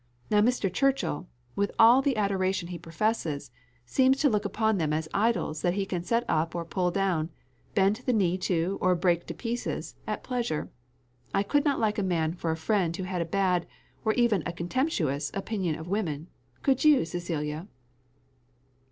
Now 0.31 0.41
Mr. 0.41 0.73
Churchill, 0.73 1.27
with 1.55 1.71
all 1.77 2.01
the 2.01 2.17
adoration 2.17 2.69
he 2.69 2.79
professes, 2.79 3.51
seems 3.85 4.17
to 4.21 4.31
look 4.31 4.45
upon 4.45 4.79
them 4.79 4.93
as 4.93 5.07
idols 5.13 5.61
that 5.61 5.75
he 5.75 5.85
can 5.85 6.03
set 6.03 6.25
up 6.27 6.55
or 6.55 6.65
pull 6.65 6.89
down, 6.89 7.29
bend 7.75 7.97
the 8.07 8.11
knee 8.11 8.35
to 8.39 8.79
or 8.81 8.95
break 8.95 9.27
to 9.27 9.35
pieces, 9.35 9.93
at 10.07 10.23
pleasure 10.23 10.71
I 11.35 11.43
could 11.43 11.65
not 11.65 11.79
like 11.79 11.99
a 11.99 12.01
man 12.01 12.33
for 12.33 12.49
a 12.49 12.57
friend 12.57 12.97
who 12.97 13.03
had 13.03 13.21
a 13.21 13.25
bad, 13.25 13.67
or 14.03 14.13
even 14.13 14.41
a 14.47 14.53
contemptuous, 14.53 15.29
opinion 15.35 15.75
of 15.75 15.87
women 15.87 16.29
could 16.63 16.83
you, 16.83 17.05
Cecilia?" 17.05 17.67